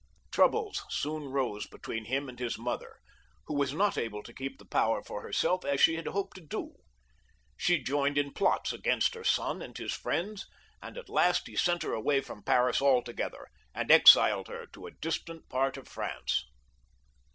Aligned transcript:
Troubles 0.31 0.83
soon 0.89 1.25
rose 1.29 1.67
between 1.67 2.05
him 2.05 2.27
and 2.27 2.39
his 2.39 2.57
mother, 2.57 2.97
who 3.45 3.53
was 3.53 3.71
not 3.71 3.99
able 3.99 4.23
to 4.23 4.33
keep 4.33 4.57
the 4.57 4.65
power 4.65 5.03
for 5.03 5.21
herself 5.21 5.63
as 5.63 5.79
she 5.79 5.93
had 5.95 6.07
hoped 6.07 6.33
to 6.33 6.41
do. 6.41 6.73
She 7.55 7.83
joined 7.83 8.17
in 8.17 8.33
plots 8.33 8.73
against 8.73 9.13
her 9.13 9.23
son 9.23 9.61
and 9.61 9.77
his 9.77 9.91
fiiends, 9.91 10.45
and 10.81 10.97
at 10.97 11.07
last 11.07 11.45
he 11.45 11.55
sent 11.55 11.83
her 11.83 11.93
away 11.93 12.19
from. 12.19 12.41
Paris 12.41 12.81
altogether, 12.81 13.47
and 13.75 13.91
exiled 13.91 14.47
her 14.47 14.65
to 14.73 14.87
a 14.87 14.91
distant 14.99 15.47
part 15.49 15.77
of 15.77 15.87
France. 15.87 16.45